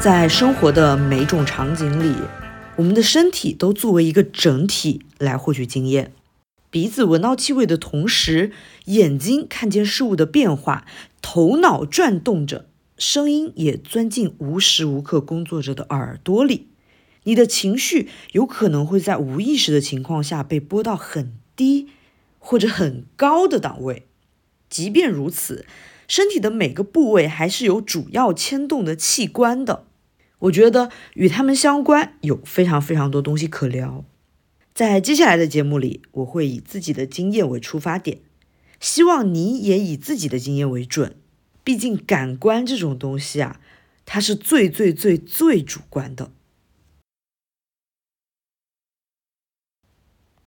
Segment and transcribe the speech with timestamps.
[0.00, 2.16] 在生活的每种场景里，
[2.76, 6.14] 我们的身体都作为一个整体来获取经验。
[6.70, 8.50] 鼻子闻到气味的同时，
[8.86, 10.86] 眼睛看见事物的变化，
[11.20, 12.64] 头脑转动着，
[12.96, 16.68] 声音也钻进无时无刻工作着的耳朵里。
[17.24, 21.88] 你的情绪有可能会在无意识的情况下被拨到很低
[22.38, 24.06] 或者很高的档位。
[24.70, 25.66] 即便如此，
[26.08, 29.84] 身体的每个部位还是有主要牵动的器官的。
[30.40, 34.04] 我觉得与他们相关，有非常非常多东西可聊。
[34.74, 38.18] 在接下来的节目里，我会以自己的经验为出发点，
[38.78, 41.16] 希望你也以自己的经验为准。
[41.62, 43.60] 毕竟感官这种东西啊，
[44.06, 46.32] 它是最最最最主观的。